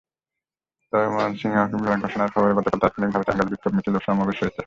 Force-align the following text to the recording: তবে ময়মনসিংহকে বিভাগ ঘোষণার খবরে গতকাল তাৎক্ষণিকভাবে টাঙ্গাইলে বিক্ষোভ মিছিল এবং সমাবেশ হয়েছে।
তবে 0.93 1.07
ময়মনসিংহকে 1.07 1.75
বিভাগ 1.75 1.99
ঘোষণার 2.03 2.31
খবরে 2.33 2.53
গতকাল 2.57 2.79
তাৎক্ষণিকভাবে 2.81 3.25
টাঙ্গাইলে 3.27 3.51
বিক্ষোভ 3.51 3.71
মিছিল 3.75 3.93
এবং 3.93 4.05
সমাবেশ 4.07 4.37
হয়েছে। 4.39 4.59